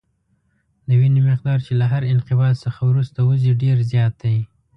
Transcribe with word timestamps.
د 0.87 0.89
وینې 0.99 1.21
مقدار 1.29 1.59
چې 1.65 1.73
له 1.79 1.85
هر 1.91 2.03
انقباض 2.13 2.55
څخه 2.65 2.81
وروسته 2.91 3.19
وځي 3.29 3.51
ډېر 3.63 3.77
زیات 3.91 4.13
دی. 4.23 4.37